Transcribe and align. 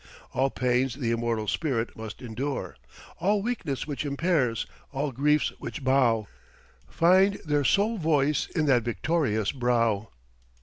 All 0.33 0.49
pains 0.49 0.95
the 0.95 1.11
immortal 1.11 1.47
spirit 1.47 1.95
must 1.95 2.23
endure, 2.23 2.75
All 3.19 3.43
weakness 3.43 3.85
which 3.85 4.03
impairs, 4.03 4.65
all 4.91 5.11
griefs 5.11 5.49
which 5.59 5.83
bow, 5.83 6.27
Find 6.89 7.35
their 7.45 7.63
sole 7.63 7.99
voice 7.99 8.47
in 8.49 8.65
that 8.65 8.81
victorious 8.81 9.51
brow. 9.51 10.09